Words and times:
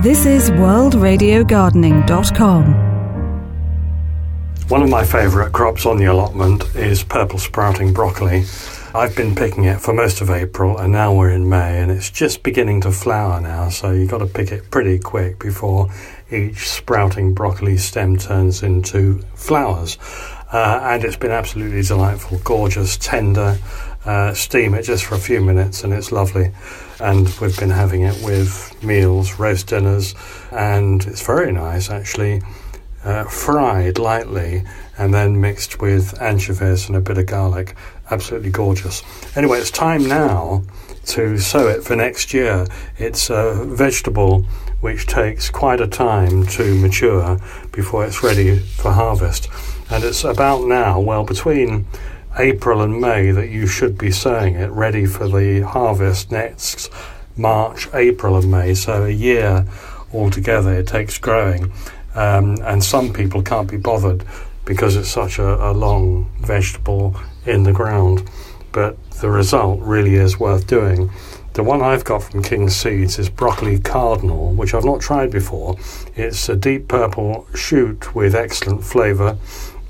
This 0.00 0.26
is 0.26 0.50
worldradiogardening.com. 0.50 2.64
One 4.68 4.82
of 4.82 4.88
my 4.88 5.04
favourite 5.04 5.52
crops 5.52 5.86
on 5.86 5.96
the 5.96 6.04
allotment 6.04 6.72
is 6.76 7.02
purple 7.02 7.40
sprouting 7.40 7.92
broccoli. 7.92 8.44
I've 8.94 9.16
been 9.16 9.34
picking 9.34 9.64
it 9.64 9.80
for 9.80 9.92
most 9.92 10.20
of 10.20 10.30
April 10.30 10.78
and 10.78 10.92
now 10.92 11.12
we're 11.12 11.30
in 11.30 11.48
May 11.48 11.80
and 11.80 11.90
it's 11.90 12.10
just 12.10 12.44
beginning 12.44 12.82
to 12.82 12.92
flower 12.92 13.40
now, 13.40 13.70
so 13.70 13.90
you've 13.90 14.12
got 14.12 14.18
to 14.18 14.26
pick 14.26 14.52
it 14.52 14.70
pretty 14.70 15.00
quick 15.00 15.40
before 15.40 15.88
each 16.30 16.68
sprouting 16.68 17.34
broccoli 17.34 17.76
stem 17.76 18.18
turns 18.18 18.62
into 18.62 19.18
flowers. 19.34 19.98
Uh, 20.52 20.78
and 20.80 21.02
it's 21.02 21.16
been 21.16 21.32
absolutely 21.32 21.82
delightful, 21.82 22.38
gorgeous, 22.44 22.96
tender. 22.98 23.58
Uh, 24.04 24.32
steam 24.32 24.74
it 24.74 24.82
just 24.82 25.04
for 25.04 25.16
a 25.16 25.20
few 25.20 25.40
minutes 25.40 25.84
and 25.84 25.92
it's 25.92 26.12
lovely. 26.12 26.52
And 27.00 27.28
we've 27.40 27.58
been 27.58 27.70
having 27.70 28.02
it 28.02 28.22
with 28.24 28.74
meals, 28.82 29.38
roast 29.38 29.68
dinners, 29.68 30.14
and 30.50 31.04
it's 31.06 31.24
very 31.24 31.52
nice 31.52 31.90
actually. 31.90 32.42
Uh, 33.04 33.24
fried 33.24 33.96
lightly 33.98 34.64
and 34.98 35.14
then 35.14 35.40
mixed 35.40 35.80
with 35.80 36.20
anchovies 36.20 36.88
and 36.88 36.96
a 36.96 37.00
bit 37.00 37.16
of 37.16 37.26
garlic. 37.26 37.76
Absolutely 38.10 38.50
gorgeous. 38.50 39.02
Anyway, 39.36 39.58
it's 39.58 39.70
time 39.70 40.06
now 40.06 40.62
to 41.06 41.38
sow 41.38 41.68
it 41.68 41.84
for 41.84 41.94
next 41.94 42.34
year. 42.34 42.66
It's 42.98 43.30
a 43.30 43.64
vegetable 43.66 44.42
which 44.80 45.06
takes 45.06 45.48
quite 45.48 45.80
a 45.80 45.86
time 45.86 46.46
to 46.46 46.74
mature 46.80 47.38
before 47.72 48.04
it's 48.04 48.22
ready 48.22 48.58
for 48.58 48.92
harvest. 48.92 49.48
And 49.90 50.04
it's 50.04 50.24
about 50.24 50.66
now, 50.66 51.00
well, 51.00 51.24
between 51.24 51.86
April 52.36 52.82
and 52.82 53.00
May, 53.00 53.30
that 53.30 53.48
you 53.48 53.66
should 53.66 53.96
be 53.96 54.10
sowing 54.10 54.54
it 54.54 54.70
ready 54.70 55.06
for 55.06 55.28
the 55.28 55.60
harvest 55.60 56.30
next 56.30 56.90
March, 57.36 57.88
April, 57.94 58.36
and 58.36 58.50
May. 58.50 58.74
So 58.74 59.04
a 59.04 59.10
year 59.10 59.66
altogether 60.12 60.74
it 60.74 60.86
takes 60.86 61.18
growing. 61.18 61.72
Um, 62.14 62.58
and 62.62 62.82
some 62.82 63.12
people 63.12 63.42
can't 63.42 63.70
be 63.70 63.76
bothered 63.76 64.24
because 64.64 64.96
it's 64.96 65.08
such 65.08 65.38
a, 65.38 65.70
a 65.70 65.72
long 65.72 66.30
vegetable 66.40 67.18
in 67.46 67.62
the 67.62 67.72
ground. 67.72 68.28
But 68.72 68.96
the 69.20 69.30
result 69.30 69.80
really 69.80 70.14
is 70.14 70.38
worth 70.38 70.66
doing. 70.66 71.10
The 71.54 71.62
one 71.64 71.82
I've 71.82 72.04
got 72.04 72.22
from 72.22 72.42
King's 72.42 72.76
Seeds 72.76 73.18
is 73.18 73.28
broccoli 73.28 73.80
cardinal, 73.80 74.52
which 74.52 74.74
I've 74.74 74.84
not 74.84 75.00
tried 75.00 75.30
before. 75.30 75.76
It's 76.14 76.48
a 76.48 76.54
deep 76.54 76.86
purple 76.86 77.48
shoot 77.54 78.14
with 78.14 78.34
excellent 78.34 78.84
flavour. 78.84 79.38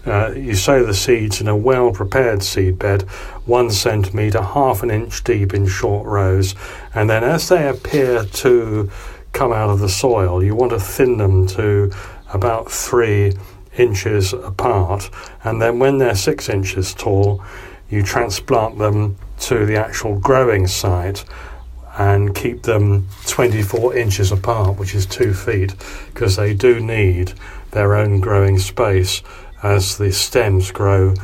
Uh, 0.09 0.33
you 0.33 0.55
sow 0.55 0.84
the 0.84 0.95
seeds 0.95 1.41
in 1.41 1.48
a 1.48 1.56
well 1.56 1.92
prepared 1.92 2.42
seed 2.42 2.78
bed, 2.78 3.03
one 3.45 3.70
centimetre, 3.70 4.42
half 4.42 4.83
an 4.83 4.91
inch 4.91 5.23
deep 5.23 5.53
in 5.53 5.67
short 5.67 6.06
rows, 6.06 6.55
and 6.95 7.11
then 7.11 7.23
as 7.23 7.48
they 7.48 7.69
appear 7.69 8.25
to 8.25 8.91
come 9.33 9.53
out 9.53 9.69
of 9.69 9.81
the 9.81 9.89
soil, 9.89 10.42
you 10.42 10.55
want 10.55 10.70
to 10.73 10.81
thin 10.81 11.19
them 11.19 11.47
to 11.47 11.92
about 12.33 12.70
three 12.70 13.34
inches 13.77 14.33
apart, 14.33 15.11
and 15.45 15.61
then 15.61 15.78
when 15.78 15.98
they're 15.98 16.15
six 16.15 16.48
inches 16.48 16.95
tall, 16.95 17.45
you 17.91 18.03
transplant 18.03 18.78
them 18.78 19.17
to 19.39 19.67
the 19.67 19.77
actual 19.77 20.19
growing 20.19 20.67
site 20.67 21.25
and 21.98 22.34
keep 22.34 22.62
them 22.62 23.06
24 23.27 23.97
inches 23.97 24.31
apart, 24.31 24.78
which 24.78 24.95
is 24.95 25.05
two 25.05 25.34
feet, 25.34 25.75
because 26.15 26.37
they 26.37 26.55
do 26.55 26.81
need 26.81 27.33
their 27.72 27.95
own 27.95 28.20
growing 28.20 28.59
space 28.59 29.22
as 29.62 29.98
the 29.98 30.12
stems 30.12 30.70
grow 30.70 31.14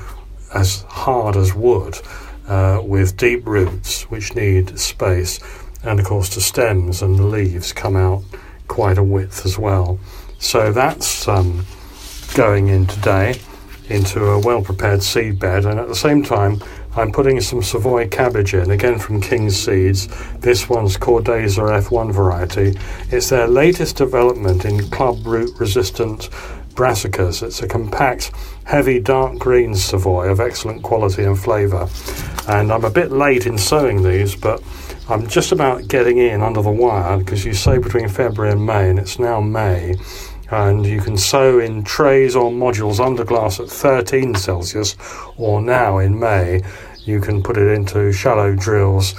as 0.55 0.83
hard 0.83 1.37
as 1.37 1.55
wood 1.55 1.99
uh, 2.47 2.81
with 2.83 3.17
deep 3.17 3.47
roots, 3.47 4.03
which 4.05 4.35
need 4.35 4.79
space. 4.79 5.41
And 5.83 6.01
of 6.01 6.07
course, 6.07 6.35
the 6.35 6.41
stems 6.41 7.03
and 7.03 7.19
the 7.19 7.25
leaves 7.25 7.73
come 7.73 7.97
out 7.97 8.23
quite 8.69 8.99
a 8.99 9.03
width 9.03 9.45
as 9.45 9.59
well. 9.59 9.99
So 10.39 10.73
that's 10.73 11.29
um, 11.29 11.65
going 12.35 12.69
in 12.69 12.87
today 12.87 13.41
into 13.89 14.25
a 14.25 14.39
well 14.39 14.63
prepared 14.63 15.03
seed 15.03 15.39
bed, 15.39 15.67
and 15.67 15.79
at 15.79 15.89
the 15.89 15.95
same 15.95 16.23
time, 16.23 16.63
I'm 16.97 17.13
putting 17.13 17.41
some 17.41 17.63
Savoy 17.63 18.09
cabbage 18.09 18.55
in, 18.55 18.71
again 18.71 18.99
from 18.99 19.21
King's 19.21 19.57
Seeds. 19.57 20.09
This 20.39 20.69
one's 20.69 20.97
Cordesa 20.97 21.83
F1 21.83 22.13
variety. 22.13 22.79
It's 23.11 23.31
their 23.31 23.49
latest 23.49 23.97
development 23.97 24.65
in 24.65 24.89
club 24.91 25.27
root 25.27 25.59
resistant 25.59 26.31
brassicas. 26.75 27.43
It's 27.43 27.63
a 27.63 27.69
compact, 27.69 28.33
heavy, 28.65 29.01
dark 29.01 29.39
green 29.39 29.75
Savoy 29.75 30.29
of 30.29 30.41
excellent 30.41 30.83
quality 30.83 31.25
and 31.25 31.39
flavour. 31.39 31.89
And 32.49 32.73
I'm 32.73 32.85
a 32.85 32.91
bit 32.91 33.13
late 33.13 33.47
in 33.47 33.59
sowing 33.59 34.03
these, 34.03 34.37
but 34.37 34.63
I'm 35.09 35.27
just 35.27 35.53
about 35.53 35.89
getting 35.89 36.19
in 36.19 36.43
under 36.43 36.63
the 36.63 36.71
wire 36.71 37.19
because 37.19 37.45
you 37.45 37.55
sow 37.55 37.81
between 37.81 38.09
February 38.09 38.53
and 38.53 38.65
May, 38.65 38.91
and 38.91 38.99
it's 38.99 39.19
now 39.19 39.41
May 39.41 39.97
and 40.51 40.85
you 40.87 41.01
can 41.01 41.17
sow 41.17 41.59
in 41.59 41.83
trays 41.85 42.37
or 42.37 42.51
modules 42.51 43.05
under 43.05 43.25
glass 43.25 43.61
at 43.61 43.69
13 43.69 44.35
Celsius, 44.35 44.97
or 45.37 45.61
now 45.61 45.99
in 45.99 46.19
May, 46.19 46.63
you 47.01 47.21
can 47.21 47.43
put 47.43 47.57
it 47.57 47.73
into 47.73 48.13
shallow 48.13 48.55
drills 48.55 49.15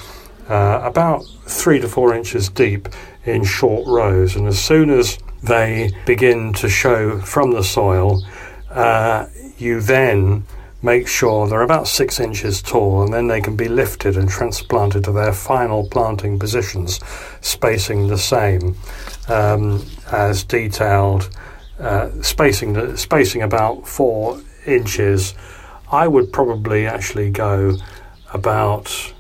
uh, 0.50 0.80
about 0.84 1.26
three 1.46 1.80
to 1.80 1.88
four 1.88 2.14
inches 2.14 2.50
deep 2.50 2.88
in 3.26 3.44
short 3.44 3.88
rows. 3.88 4.36
And 4.36 4.48
as 4.48 4.64
soon 4.64 4.90
as 4.90 5.18
they 5.44 5.92
begin 6.06 6.54
to 6.54 6.70
show 6.70 7.20
from 7.20 7.52
the 7.52 7.64
soil, 7.64 8.24
uh, 8.72 9.28
you 9.58 9.80
then 9.80 10.46
make 10.82 11.08
sure 11.08 11.48
they're 11.48 11.62
about 11.62 11.88
six 11.88 12.20
inches 12.20 12.62
tall 12.62 13.02
and 13.04 13.12
then 13.12 13.28
they 13.28 13.42
can 13.42 13.56
be 13.56 13.68
lifted 13.68 14.16
and 14.16 14.30
transplanted 14.30 15.04
to 15.04 15.12
their 15.12 15.34
final 15.34 15.88
planting 15.90 16.38
positions, 16.38 17.00
spacing 17.42 18.08
the 18.08 18.18
same 18.18 18.76
um, 19.28 19.84
as 20.12 20.44
detailed, 20.44 21.30
uh, 21.80 22.10
spacing, 22.22 22.96
spacing 22.96 23.42
about 23.42 23.88
four 23.88 24.40
inches. 24.68 25.34
I 25.92 26.08
would 26.08 26.32
probably 26.32 26.86
actually 26.86 27.32
go 27.32 27.78
about 28.34 29.14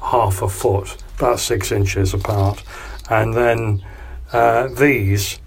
half 0.00 0.42
a 0.42 0.48
foot, 0.48 0.96
about 1.18 1.40
six 1.40 1.72
inches 1.72 2.14
apart, 2.14 2.62
and 3.10 3.34
then 3.34 3.84
uh, 4.32 4.68
these 4.68 5.38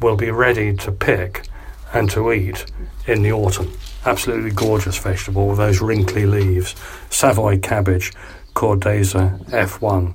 will 0.00 0.16
be 0.16 0.30
ready 0.30 0.74
to 0.76 0.92
pick 0.92 1.48
and 1.92 2.10
to 2.10 2.32
eat 2.32 2.64
in 3.06 3.22
the 3.22 3.32
autumn. 3.32 3.72
Absolutely 4.04 4.50
gorgeous 4.50 4.98
vegetable 4.98 5.48
with 5.48 5.58
those 5.58 5.80
wrinkly 5.80 6.26
leaves. 6.26 6.74
Savoy 7.10 7.58
cabbage, 7.58 8.12
Cordesa 8.54 9.44
F1. 9.50 10.14